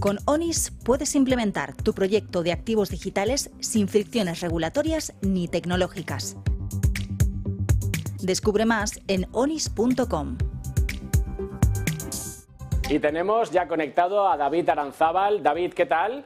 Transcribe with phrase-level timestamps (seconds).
[0.00, 6.38] Con ONIS puedes implementar tu proyecto de activos digitales sin fricciones regulatorias ni tecnológicas.
[8.22, 10.38] Descubre más en onis.com.
[12.88, 15.42] Y tenemos ya conectado a David Aranzábal.
[15.42, 16.24] David, ¿qué tal?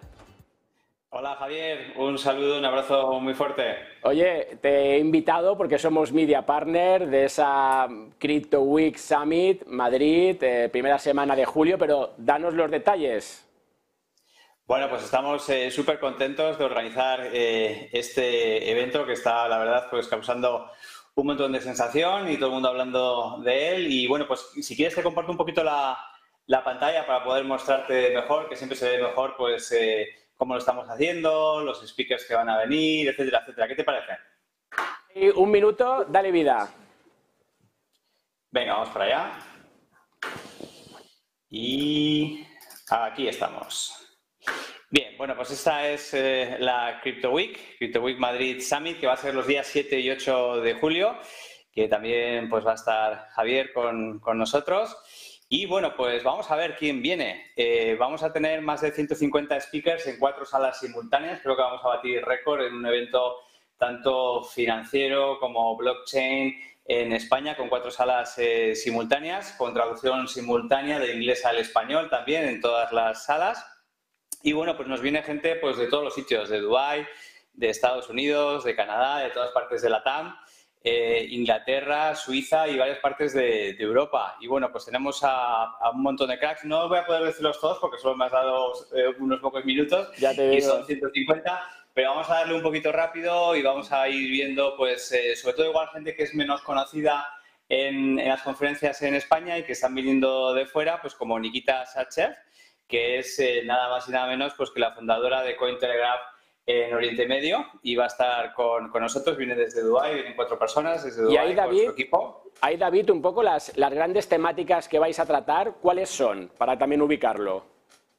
[1.11, 3.75] Hola Javier, un saludo, un abrazo muy fuerte.
[4.05, 7.89] Oye, te he invitado porque somos media partner de esa
[8.19, 13.45] Crypto Week Summit Madrid, eh, primera semana de julio, pero danos los detalles.
[14.67, 19.89] Bueno, pues estamos eh, súper contentos de organizar eh, este evento que está, la verdad,
[19.91, 20.71] pues causando
[21.15, 23.93] un montón de sensación y todo el mundo hablando de él.
[23.93, 25.99] Y bueno, pues si quieres te comparto un poquito la,
[26.65, 29.75] pantalla para poder mostrarte mejor, que siempre se ve mejor, pues
[30.35, 33.69] cómo lo estamos haciendo, los speakers que van a venir, etcétera, etcétera.
[33.69, 34.13] ¿Qué te parece?
[35.37, 36.73] un minuto, dale vida.
[38.51, 39.33] Venga, vamos para allá.
[41.51, 42.47] Y
[42.89, 44.05] aquí estamos.
[44.95, 49.15] Bien, bueno, pues esta es eh, la Crypto Week, Crypto Week Madrid Summit, que va
[49.15, 51.19] a ser los días 7 y 8 de julio,
[51.73, 54.97] que también pues va a estar Javier con, con nosotros.
[55.49, 57.51] Y bueno, pues vamos a ver quién viene.
[57.57, 61.41] Eh, vamos a tener más de 150 speakers en cuatro salas simultáneas.
[61.43, 63.39] Creo que vamos a batir récord en un evento
[63.77, 71.17] tanto financiero como blockchain en España con cuatro salas eh, simultáneas, con traducción simultánea de
[71.17, 73.74] inglés al español también en todas las salas.
[74.45, 77.07] Y bueno, pues nos viene gente pues, de todos los sitios, de Dubái,
[77.55, 80.37] de Estados Unidos, de Canadá, de todas partes de la TAM.
[80.83, 84.37] Eh, Inglaterra, Suiza y varias partes de, Europa.
[84.41, 86.63] Y bueno, pues tenemos a, un montón de cracks.
[86.67, 90.15] No voy a poder decirlos todos porque solo me has dado eh, unos pocos minutos
[90.19, 91.87] ya te y son 150.
[91.95, 95.55] Pero vamos a darle un poquito rápido y vamos a ir viendo, pues, eh, sobre
[95.55, 97.27] todo igual gente que es menos conocida
[97.67, 102.35] en, las conferencias en España y que están viniendo de fuera, pues como Nikita Sachev,
[102.87, 106.21] que es nada más y nada menos pues que la fundadora de Cointelegraph
[106.67, 109.37] en Oriente Medio y va a estar con, nosotros.
[109.37, 112.51] Viene desde Dubái, vienen cuatro personas desde Dubái y ahí, David, equipo.
[112.61, 116.51] Ahí, David, un poco las, las grandes temáticas que vais a tratar, ¿cuáles son?
[116.57, 117.67] Para también ubicarlo.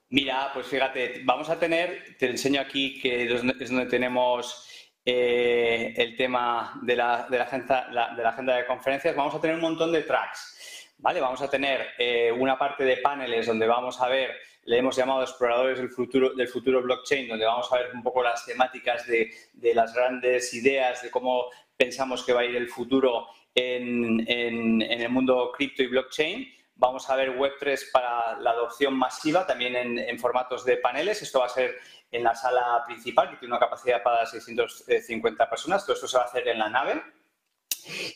[0.09, 6.16] Mira, pues fíjate, vamos a tener, te enseño aquí que es donde tenemos eh, el
[6.16, 9.16] tema de la, de, la agenda, de la agenda de conferencias.
[9.16, 10.56] Vamos a tener un montón de tracks.
[10.97, 11.22] ¿vale?
[11.22, 15.22] Vamos a tener eh, una parte de paneles donde vamos a ver le hemos llamado
[15.22, 19.31] exploradores del futuro, del futuro blockchain, donde vamos a ver un poco las temáticas de,
[19.74, 21.46] las grandes ideas de cómo
[21.78, 26.52] pensamos que va a ir el futuro en, el mundo cripto y blockchain.
[26.78, 31.22] Vamos a ver Web3 para la adopción masiva, también en, formatos de paneles.
[31.22, 31.76] Esto va a ser
[32.12, 35.86] en la sala principal, que tiene una capacidad para 650 personas.
[35.86, 37.03] Todo esto se va a hacer en la nave.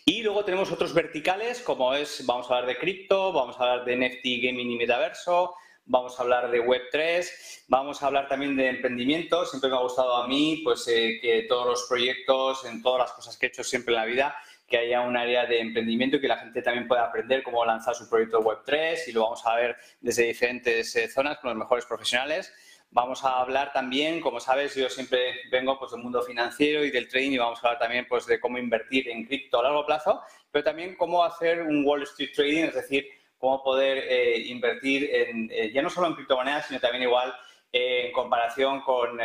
[0.03, 3.85] Y luego tenemos otros verticales, como es, vamos a hablar de cripto, vamos a hablar
[3.85, 5.53] de NFT, gaming y metaverso,
[5.89, 9.43] vamos a hablar de Web3, vamos a hablar también de emprendimiento.
[9.45, 13.11] Siempre me ha gustado a mí pues, eh, que todos los proyectos, en todas las
[13.11, 14.35] cosas que he hecho siempre en la vida,
[14.67, 17.95] que haya un área de emprendimiento y que la gente también pueda aprender cómo lanzar
[17.95, 21.85] su proyecto Web3 y lo vamos a ver desde diferentes eh, zonas con los mejores
[21.85, 22.53] profesionales.
[22.91, 27.07] Vamos a hablar también, como sabes, yo siempre vengo pues, del mundo financiero y del
[27.07, 30.21] trading y vamos a hablar también pues, de cómo invertir en cripto a largo plazo,
[30.51, 33.07] pero también cómo hacer un Wall Street Trading, es decir,
[33.39, 37.33] cómo poder eh, invertir en, eh, ya no solo en criptomonedas, sino también igual
[37.71, 39.19] eh, en comparación con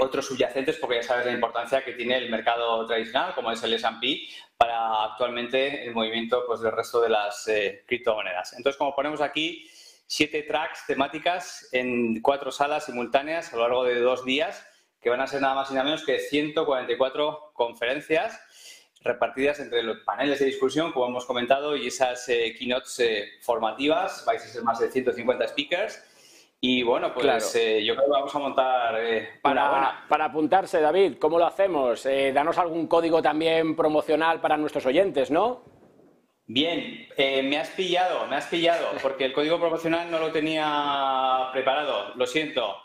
[0.00, 3.74] otros subyacentes, porque ya sabes la importancia que tiene el mercado tradicional, como es el
[3.74, 4.22] S&P,
[4.56, 7.48] para actualmente el movimiento pues, del resto de las
[7.86, 8.54] criptomonedas.
[8.54, 9.70] Entonces, como ponemos aquí,
[10.04, 14.66] siete tracks temáticas en cuatro salas simultáneas a lo largo de dos días,
[15.00, 18.40] que van a ser nada más y nada menos que 144 conferencias
[19.02, 24.24] repartidas entre los paneles de discusión, como hemos comentado, y esas eh, keynotes eh, formativas.
[24.24, 26.04] Vais a ser más de 150 speakers.
[26.60, 28.98] Y bueno, pues eh, yo creo que vamos a montar.
[29.42, 32.02] para, para apuntarse, David, ¿cómo lo hacemos?
[32.02, 35.62] danos algún código también promocional para nuestros oyentes, ¿no?
[36.46, 42.14] Bien, me has pillado, me has pillado, porque el código promocional no lo tenía preparado,
[42.16, 42.78] lo siento.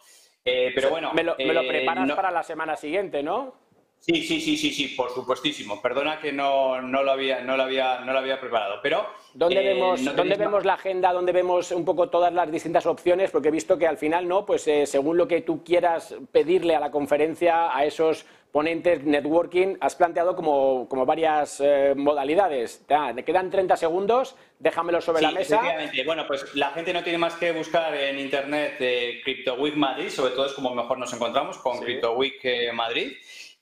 [0.44, 1.12] pero bueno.
[1.14, 3.63] Me lo, preparas para la semana siguiente, ¿no?
[4.06, 5.82] Sí, sí, sí, sí, sí, por supuestísimo.
[5.82, 9.08] Perdona que no, no, lo, había, no, lo, había, no lo había preparado, pero...
[9.34, 11.14] ¿Dónde, eh, vemos, ¿dónde vemos la agenda?
[11.14, 13.32] ¿Dónde vemos un poco todas las distintas opciones?
[13.32, 14.46] Porque he visto que al final, ¿no?
[14.46, 19.78] Pues eh, según lo que tú quieras pedirle a la conferencia, a esos ponentes networking,
[19.80, 22.86] has planteado como, como varias eh, modalidades.
[22.86, 25.56] Te quedan 30 segundos, déjamelo sobre la mesa.
[25.56, 26.04] Efectivamente.
[26.04, 28.76] Bueno, pues la gente no tiene más que buscar en internet
[29.24, 33.14] Crypto Week Madrid, sobre todo es como mejor nos encontramos con Crypto Week Madrid.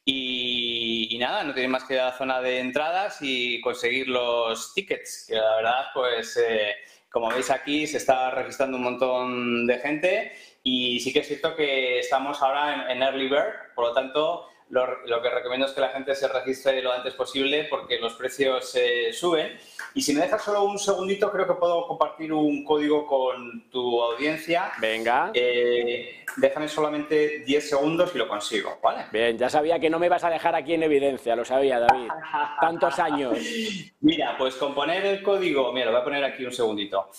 [0.04, 4.74] Y, nada, no tiene más que ir a la zona de entradas y conseguir los
[4.74, 6.76] tickets, que la verdad, pues eh,
[7.10, 10.32] Como veis aquí, se está registrando un montón de gente
[10.64, 15.22] y sí que es cierto que estamos ahora en, Early Bird, por lo tanto, lo,
[15.22, 19.12] que recomiendo es que la gente se registre lo antes posible porque los precios se
[19.12, 19.58] suben.
[19.94, 24.02] Y si me dejas solo un segundito, creo que puedo compartir un código con tu
[24.02, 24.72] audiencia.
[24.80, 25.32] Venga.
[25.34, 29.06] Eh, déjame solamente 10 segundos y lo consigo, ¿vale?
[29.12, 32.08] Bien, ya sabía que no me vas a dejar aquí en evidencia, lo sabía, David.
[32.62, 33.38] Tantos años.
[34.00, 37.10] Mira, pues con poner el código, mira, lo voy a poner aquí un segundito.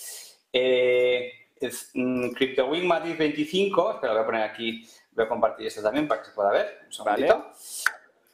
[0.52, 5.66] Eh, es mm, CryptoWing Madrid 25, espera, lo voy a poner aquí, voy a compartir
[5.66, 6.80] esto también para que se pueda ver.
[6.86, 7.52] Un segundito.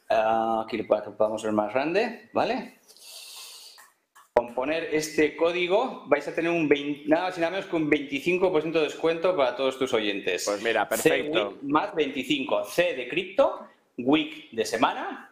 [0.09, 2.79] Ah, aquí lo podamos ver más grande, ¿vale?
[4.33, 7.75] Con poner este código vais a tener un 20, nada más y nada menos que
[7.75, 10.45] un 25% de descuento para todos tus oyentes.
[10.45, 11.57] Pues mira, perfecto.
[11.61, 12.63] más 25.
[12.65, 13.67] C de cripto,
[13.97, 15.28] week de semana,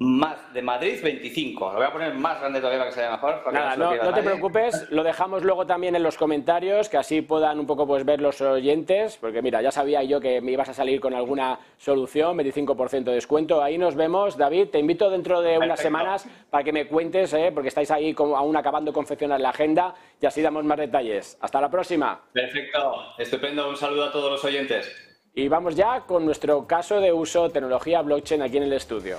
[0.00, 1.72] más de Madrid 25.
[1.72, 3.52] Lo voy a poner más grande todavía para que se vea mejor.
[3.52, 7.66] Nada, no, te preocupes, lo dejamos luego también en los comentarios, que así puedan un
[7.66, 11.00] poco pues ver los oyentes, porque mira, ya sabía yo que me ibas a salir
[11.00, 13.60] con alguna solución, 25% de descuento.
[13.60, 17.50] Ahí nos vemos, David, te invito dentro de unas semanas para que me cuentes, ¿eh?
[17.52, 21.36] porque estáis ahí como aún acabando de confeccionar la agenda y así damos más detalles.
[21.40, 22.20] Hasta la próxima.
[22.32, 24.94] Perfecto, estupendo, un saludo a todos los oyentes.
[25.34, 29.18] Y vamos ya con nuestro caso de uso tecnología blockchain aquí en el estudio.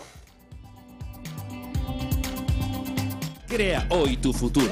[3.50, 4.72] Crea hoy tu futuro.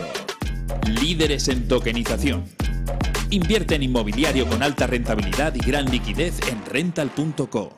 [1.02, 2.46] Líderes en tokenización.
[3.32, 7.72] Invierte en inmobiliario con alta rentabilidad y gran liquidez en rental.co.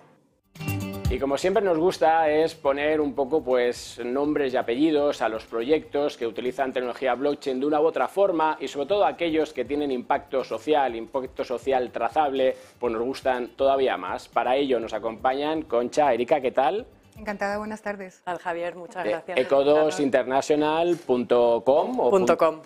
[1.10, 5.46] Y como siempre nos gusta es poner un poco pues nombres y apellidos a los
[5.46, 9.64] proyectos que utilizan tecnología blockchain de una u otra forma y sobre todo aquellos que
[9.64, 14.28] tienen impacto social, impacto social trazable, pues nos gustan todavía más.
[14.28, 16.86] Para ello nos acompañan Concha, Erika, ¿qué tal?
[17.20, 18.22] Encantada, buenas tardes.
[18.24, 19.38] Al Javier, muchas eh, gracias.
[19.38, 22.62] ecodosinternational.com o com,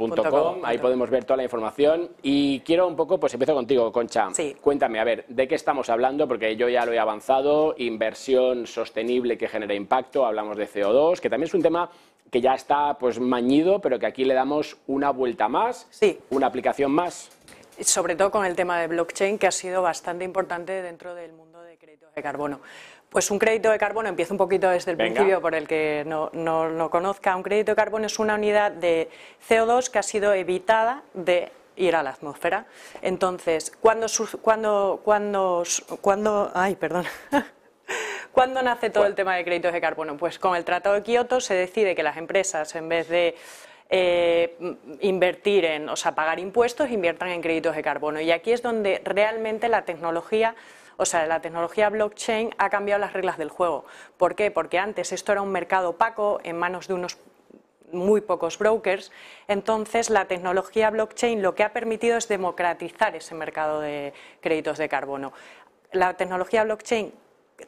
[0.64, 2.12] ahí podemos ver toda la información.
[2.22, 4.28] Y quiero un poco, pues empiezo contigo, Concha.
[4.32, 4.56] Sí.
[4.62, 6.28] Cuéntame, a ver, ¿de qué estamos hablando?
[6.28, 11.32] Porque yo ya lo he avanzado, inversión sostenible que genera impacto, hablamos de CO2, que
[11.32, 11.90] también es un tema
[12.30, 16.20] que ya está pues mañido, pero que aquí le damos una vuelta más, sí.
[16.30, 17.32] una aplicación más.
[17.82, 21.62] Sobre todo con el tema de blockchain, que ha sido bastante importante dentro del mundo
[21.62, 22.62] de créditos de carbono.
[23.10, 26.30] Pues un crédito de carbono, empiezo un poquito desde el principio por el que no,
[26.34, 27.36] lo conozca.
[27.36, 29.10] Un crédito de carbono es una unidad de
[29.48, 32.66] CO2 que ha sido evitada de ir a la atmósfera.
[33.02, 34.08] Entonces, ¿cuándo,
[34.42, 35.64] cuando, cuando,
[36.02, 37.06] cuando, ay, perdón.
[38.32, 40.18] ¿Cuándo nace todo el tema de créditos de carbono?
[40.18, 43.36] Pues con el Tratado de Kioto se decide que las empresas, en vez de
[43.90, 44.58] eh,
[45.02, 48.20] invertir en, o sea, pagar impuestos, inviertan en créditos de carbono.
[48.22, 50.56] Y aquí es donde realmente la tecnología
[50.98, 53.86] o sea, la tecnología blockchain ha cambiado las reglas del juego.
[54.18, 54.52] ¿Por qué?
[54.52, 57.18] Porque antes esto era un mercado opaco en manos de unos
[57.92, 59.12] muy pocos brokers.
[59.48, 64.90] Entonces, la tecnología blockchain lo que ha permitido es democratizar ese mercado de créditos de
[64.90, 65.34] carbono.
[65.92, 67.14] La tecnología blockchain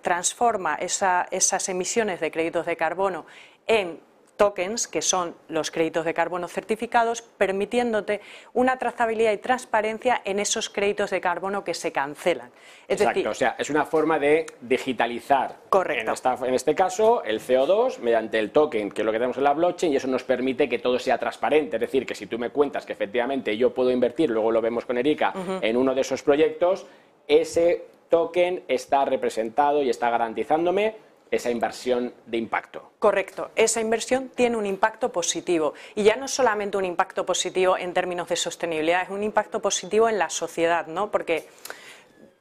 [0.02, 3.26] transforma esas emisiones de créditos de carbono
[3.68, 4.00] en
[4.38, 8.22] tokens, que son los créditos de carbono certificados, permitiéndote
[8.54, 12.52] una trazabilidad y transparencia en esos créditos de carbono que se cancelan.
[12.88, 16.14] Es Exacto, o sea, es una forma de digitalizar, Correcto.
[16.46, 19.54] En, este caso, el CO2 mediante el token, que es lo que tenemos en la
[19.54, 21.78] blockchain, y eso nos permite que todo sea transparente.
[21.78, 24.86] Es decir, que si tú me cuentas que efectivamente yo puedo invertir, luego lo vemos
[24.86, 26.86] con Erika, en uno de esos proyectos,
[27.28, 30.96] ese token está representado y está garantizándome
[31.36, 32.92] esa inversión de impacto.
[33.00, 37.94] Correcto, esa inversión tiene un impacto positivo y ya no solamente un impacto positivo en
[37.94, 41.12] términos de sostenibilidad, es un impacto positivo en la sociedad, ¿no?
[41.12, 41.48] Porque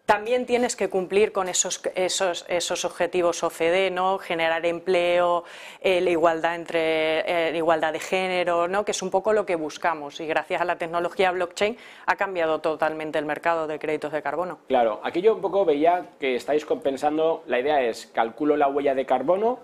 [0.06, 4.18] también tienes que cumplir con esos, esos, esos objetivos OCDE, ¿no?
[4.18, 5.44] generar empleo,
[5.80, 8.84] eh, la igualdad entre eh, igualdad de género, ¿no?
[8.84, 10.20] que es un poco lo que buscamos.
[10.20, 14.58] Y gracias a la tecnología blockchain ha cambiado totalmente el mercado de créditos de carbono.
[14.68, 18.94] Claro, aquí yo un poco veía que estáis compensando, la idea es calculo la huella
[18.94, 19.58] de carbono,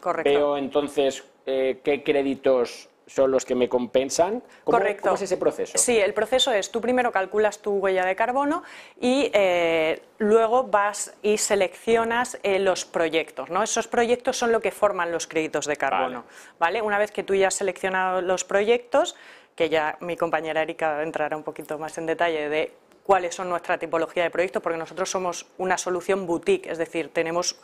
[0.00, 0.30] correcto.
[0.30, 4.42] veo entonces eh, qué créditos son los que me compensan.
[4.64, 5.02] Correcto.
[5.02, 5.76] ¿Cómo es ese proceso?
[5.76, 8.62] Sí, el proceso es, tú primero calculas tu huella de carbono
[9.00, 13.50] y eh, luego vas y seleccionas eh, los proyectos.
[13.50, 13.62] ¿no?
[13.62, 16.24] Esos proyectos son lo que forman los créditos de carbono.
[16.58, 16.82] Vale.
[16.82, 19.16] Una vez que tú ya has seleccionado los proyectos,
[19.56, 22.72] que ya mi compañera Erika entrará un poquito más en detalle de
[23.10, 27.56] cuáles son nuestra tipología de proyectos, porque nosotros somos una solución boutique, es decir, tenemos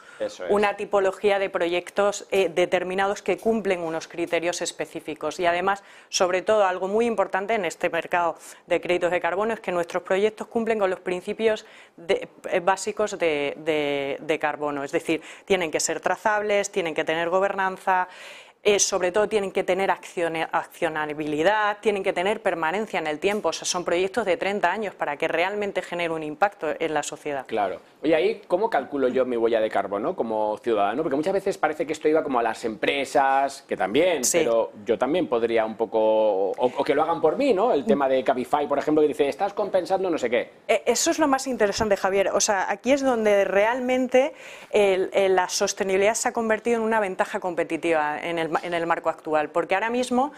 [0.49, 5.38] una tipología de proyectos eh, determinados que cumplen unos criterios específicos.
[5.38, 8.37] Y además, sobre todo, algo muy importante en este mercado
[8.67, 11.65] de créditos de carbono es que nuestros proyectos cumplen con los principios
[12.09, 12.26] eh,
[12.61, 18.09] básicos de carbono, es decir, tienen que ser trazables, tienen que tener gobernanza.
[18.67, 23.53] Eh, sobre todo tienen que tener accionabilidad, tienen que tener permanencia en el tiempo, o
[23.53, 27.47] sea, son proyectos de 30 años para que realmente genere un impacto en la sociedad.
[27.47, 27.81] Claro.
[28.03, 31.05] Oye, ahí, ¿cómo calculo yo mi huella de carbono como ciudadano?
[31.05, 34.99] Porque muchas veces parece que esto iba como a las empresas, que también, pero yo
[34.99, 37.73] también podría un poco, o, que lo hagan por mí, ¿no?
[37.73, 40.51] El tema de Cabify, por ejemplo, que dice, estás compensando no sé qué.
[40.67, 42.31] Eh, eso es lo más interesante, Javier.
[42.31, 44.35] O sea, aquí es donde realmente
[44.73, 49.51] la sostenibilidad se ha convertido en una ventaja competitiva en el en el marco actual,
[49.51, 50.33] porque ahora mismo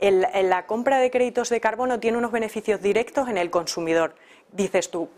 [0.00, 4.14] la compra de créditos de carbono tiene unos beneficios directos en el consumidor.
[4.52, 5.08] Dices tú,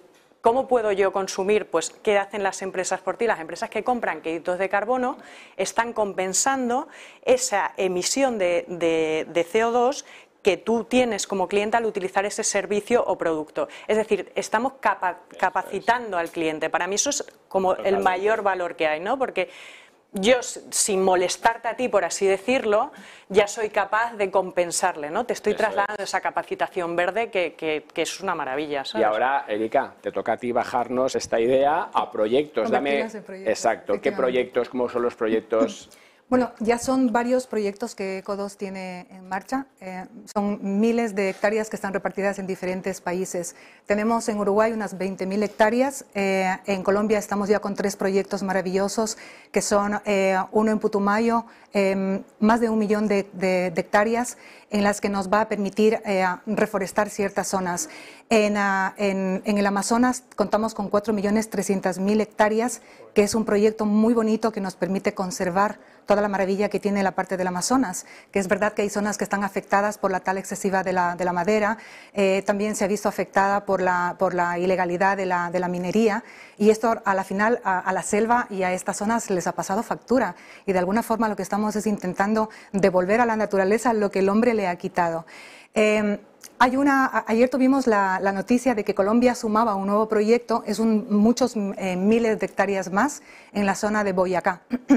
[0.46, 1.66] ¿Cómo puedo yo consumir?
[1.66, 3.26] Pues, ¿qué hacen las empresas por ti?
[3.26, 5.18] Las empresas que compran créditos de carbono
[5.56, 6.86] están compensando
[7.24, 8.64] esa emisión de,
[9.34, 10.04] CO2
[10.42, 13.66] que tú tienes como cliente al utilizar ese servicio o producto.
[13.88, 14.74] Es decir, estamos
[15.36, 16.70] capacitando al cliente.
[16.70, 19.18] Para mí eso es como el mayor valor que hay, ¿no?
[19.18, 19.50] Porque
[20.20, 22.90] yo, sin molestarte a ti, por así decirlo,
[23.28, 25.24] ya soy capaz de compensarle, ¿no?
[25.24, 28.82] Te estoy trasladando esa capacitación verde que, es una maravilla.
[28.94, 32.70] Y ahora, Erika, te toca a ti bajarnos esta idea a proyectos.
[32.70, 33.06] Dame,
[33.44, 35.90] exacto, ¿qué proyectos, cómo son los proyectos?
[36.28, 39.66] Bueno, ya son varios proyectos que ECO2 tiene en marcha.
[39.80, 43.54] Eh, son miles de hectáreas que están repartidas en diferentes países.
[43.86, 46.04] Tenemos en Uruguay unas 20.000 hectáreas.
[46.16, 49.18] Eh, en Colombia estamos ya con tres proyectos maravillosos,
[49.52, 54.36] que son eh, uno en Putumayo, em, más de un millón de, hectáreas,
[54.70, 56.02] en las que nos va a permitir
[56.44, 57.88] reforestar ciertas zonas.
[58.30, 62.82] En, ah, en, en, el Amazonas contamos con 4.300.000 hectáreas,
[63.14, 67.02] que es un proyecto muy bonito que nos permite conservar toda la maravilla que tiene
[67.02, 70.20] la parte del Amazonas, que es verdad que hay zonas que están afectadas por la
[70.20, 71.78] tala excesiva de la, de la madera,
[72.14, 74.14] eh, también se ha visto afectada por la,
[74.58, 76.22] ilegalidad de la, minería
[76.56, 79.82] y esto a la final a, la selva y a estas zonas les ha pasado
[79.82, 84.10] factura y de alguna forma lo que estamos es intentando devolver a la naturaleza lo
[84.10, 85.26] que el hombre le ha quitado.
[85.74, 86.18] Eh,
[86.58, 91.06] hay una, ayer tuvimos la, noticia de que Colombia sumaba un nuevo proyecto, es un,
[91.10, 93.22] muchos eh, miles de hectáreas más
[93.52, 94.62] en la zona de Boyacá.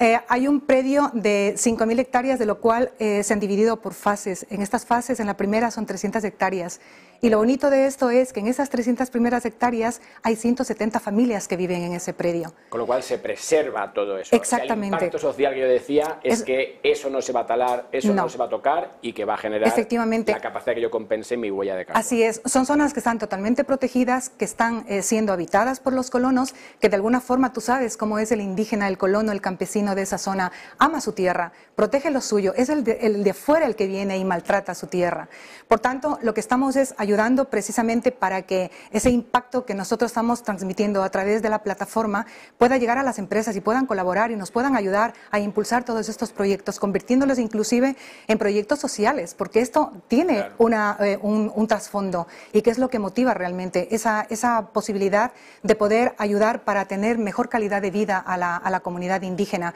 [0.00, 3.94] Eh, hay un predio de 5.000 hectáreas, de lo cual eh, se han dividido por
[3.94, 4.44] fases.
[4.50, 6.80] En estas fases, en la primera son 300 hectáreas.
[7.20, 11.48] Y lo bonito de esto es que en esas 300 primeras hectáreas hay 170 familias
[11.48, 12.52] que viven en ese predio.
[12.68, 14.34] Con lo cual se preserva todo eso.
[14.34, 14.96] Exactamente.
[14.96, 18.12] el impacto social que yo decía es, que eso no se va a talar, eso
[18.12, 18.28] no.
[18.28, 20.32] se va a tocar y que va a generar Efectivamente.
[20.32, 22.00] la capacidad que yo compense mi huella de carbono.
[22.00, 22.42] Así es.
[22.44, 26.88] Son zonas que están totalmente protegidas, que están eh, siendo habitadas por los colonos, que
[26.88, 30.18] de alguna forma tú sabes cómo es el indígena, el colono, el campesino de esa
[30.18, 30.52] zona.
[30.78, 32.54] Ama su tierra, protege lo suyo.
[32.56, 35.28] Es el de, el de fuera el que viene y maltrata su tierra.
[35.68, 40.42] Por tanto, lo que estamos es ayudando precisamente para que ese impacto que nosotros estamos
[40.42, 42.26] transmitiendo a través de la plataforma
[42.58, 46.08] pueda llegar a las empresas y puedan colaborar y nos puedan ayudar a impulsar todos
[46.08, 47.96] estos proyectos, convirtiéndolos inclusive
[48.26, 52.98] en proyectos sociales, porque esto tiene una, eh, un, trasfondo y que es lo que
[52.98, 55.32] motiva realmente esa, esa posibilidad
[55.62, 59.74] de poder ayudar para tener mejor calidad de vida a la, a la comunidad indígena.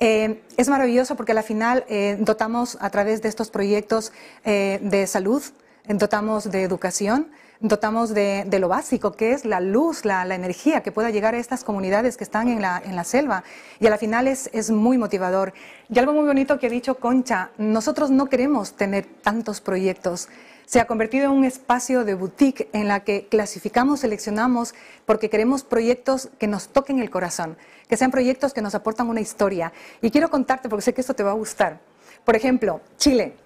[0.00, 4.12] Eh, es maravilloso porque al final eh, dotamos a través de estos proyectos
[4.44, 5.42] de salud,
[5.88, 7.28] dotamos de educación,
[7.60, 11.64] dotamos de, lo básico, que es la luz, la, energía que pueda llegar a estas
[11.64, 13.44] comunidades que están en la, selva.
[13.80, 15.52] Y a la final es, es, muy motivador.
[15.88, 20.28] Y algo muy bonito que ha dicho Concha, nosotros no queremos tener tantos proyectos.
[20.66, 24.74] Se ha convertido en un espacio de boutique en la que clasificamos, seleccionamos,
[25.04, 29.20] porque queremos proyectos que nos toquen el corazón, que sean proyectos que nos aportan una
[29.20, 29.72] historia.
[30.00, 31.80] Y quiero contarte, porque sé que esto te va a gustar.
[32.24, 33.43] Por ejemplo, Chile.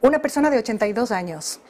[0.00, 1.60] Una persona de 82 años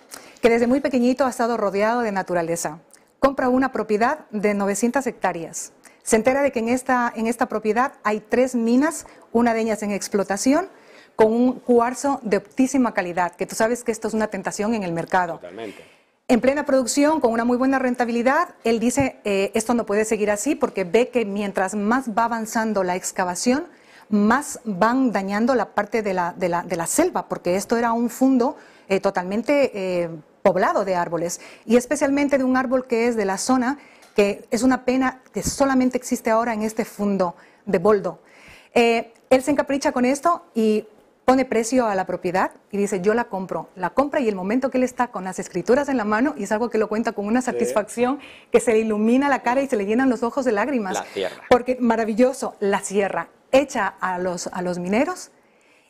[0.41, 2.79] que desde muy pequeñito ha estado rodeado de naturaleza.
[3.19, 5.73] Compra una propiedad de 900 hectáreas.
[6.03, 9.83] Se entera de que en esta, en esta propiedad hay tres minas, una de ellas
[9.83, 10.69] en explotación,
[11.15, 14.83] con un cuarzo de optísima calidad, que tú sabes que esto es una tentación en
[14.83, 15.35] el mercado.
[15.35, 15.85] Totalmente.
[16.29, 20.31] En plena producción, con una muy buena rentabilidad, él dice, eh, esto no puede seguir
[20.31, 23.67] así porque ve que mientras más va avanzando la excavación,
[24.11, 27.93] más van dañando la parte de la, de la, de la selva, porque esto era
[27.93, 28.57] un fundo
[28.89, 30.11] eh, totalmente eh,
[30.43, 33.79] poblado de árboles, y especialmente de un árbol que es de la zona,
[34.17, 37.37] que es una pena que solamente existe ahora en este fundo
[37.67, 38.19] de boldo.
[38.75, 40.87] Eh, él se encapricha con esto y
[41.25, 43.69] pone precio a la propiedad y dice, yo la compro.
[43.77, 46.43] La compra y el momento que él está con las escrituras en la mano, y
[46.43, 48.19] es algo que lo cuenta con una satisfacción,
[48.51, 50.95] que se le ilumina la cara y se le llenan los ojos de lágrimas.
[50.95, 51.45] La sierra.
[51.49, 55.31] Porque maravilloso, la sierra hecha a los, a los mineros.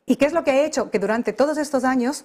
[0.06, 0.90] ¿Y qué es lo que ha hecho?
[0.90, 2.24] Que durante todos estos años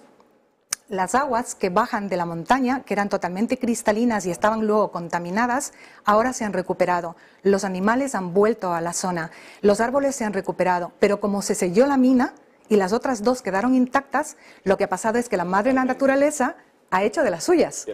[0.88, 5.72] las aguas que bajan de la montaña, que eran totalmente cristalinas y estaban luego contaminadas,
[6.04, 7.16] ahora se han recuperado.
[7.42, 9.30] Los animales han vuelto a la zona,
[9.62, 12.34] los árboles se han recuperado, pero como se selló la mina
[12.68, 15.84] y las otras dos quedaron intactas, lo que ha pasado es que la madre la
[15.84, 16.56] naturaleza
[16.90, 17.86] ha hecho de las suyas.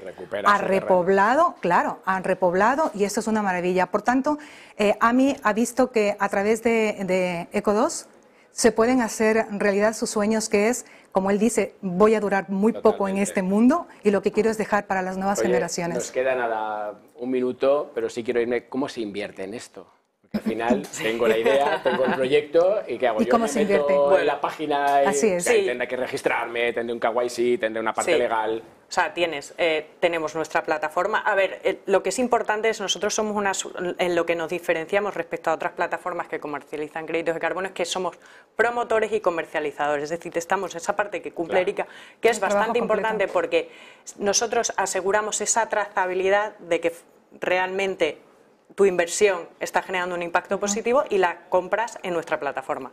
[0.44, 3.86] ha repoblado, claro, han repoblado y esto es una maravilla.
[3.86, 4.38] Por tanto,
[4.76, 8.06] eh, AMI ha visto que a través de, de ECO2
[8.52, 12.72] se pueden hacer realidad sus sueños, que es, como él dice, voy a durar muy
[12.72, 15.96] poco en este mundo y lo que quiero es dejar para las nuevas generaciones.
[15.96, 19.86] Nos queda nada, un minuto, pero sí quiero irme, ¿cómo se invierte en esto?
[20.32, 23.20] Al final tengo la idea, tengo el proyecto y ¿qué hago?
[23.20, 23.94] ¿Y cómo se invierte?
[23.94, 25.44] en la página y Así es.
[25.44, 28.62] tendré que registrarme, tendré un KYC, tendré una parte legal.
[28.88, 31.20] O sea, tienes, eh, tenemos nuestra plataforma.
[31.20, 33.52] A ver, eh, lo que es importante es nosotros somos una,
[33.98, 37.72] en lo que nos diferenciamos respecto a otras plataformas que comercializan créditos de carbono es
[37.72, 38.18] que somos
[38.54, 40.04] promotores y comercializadores.
[40.04, 41.86] Es decir, estamos esa parte que cumple Erika,
[42.20, 43.70] que es bastante importante porque
[44.18, 46.92] nosotros aseguramos esa trazabilidad de que
[47.40, 48.18] realmente
[48.74, 52.92] tu inversión está generando un impacto positivo y la compras en nuestra plataforma.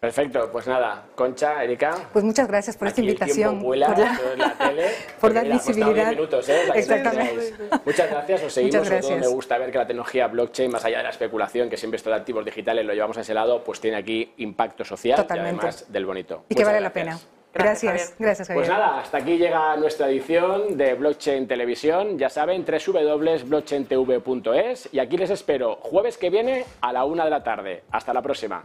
[0.00, 1.94] Perfecto, pues nada, Concha, Erika.
[2.10, 3.62] Pues muchas gracias por esta invitación.
[3.62, 3.94] por la,
[4.58, 4.86] tele.
[5.20, 6.08] por dar visibilidad.
[6.08, 6.62] Minutos, ¿eh?
[6.74, 7.52] Exactamente.
[7.84, 8.88] Muchas gracias, os seguimos.
[8.88, 11.96] Todo me gusta ver que la tecnología blockchain, más allá de la especulación, que siempre
[11.96, 15.56] esto de activos digitales lo llevamos a ese lado, pues tiene aquí impacto social Totalmente.
[15.56, 16.44] y además del bonito.
[16.48, 17.18] Y que vale la pena.
[17.52, 18.66] Gracias, gracias, Javier.
[18.66, 22.16] Pues nada, hasta aquí llega nuestra edición de Blockchain Televisión.
[22.18, 27.42] Ya saben, www.blockchaintv.es y aquí les espero jueves que viene a la una de la
[27.42, 27.82] tarde.
[27.90, 28.62] Hasta la próxima.